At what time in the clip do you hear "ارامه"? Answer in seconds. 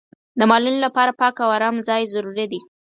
1.57-1.81